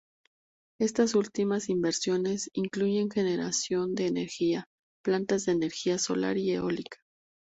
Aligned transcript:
Estas 0.79 1.13
últimas 1.13 1.69
inversiones 1.69 2.49
incluyen 2.53 3.11
generación 3.11 3.93
de 3.93 4.07
energía, 4.07 4.65
plantas 5.03 5.45
de 5.45 5.51
energía 5.51 5.99
solar 5.99 6.39
y 6.39 6.53
eólica. 6.53 6.97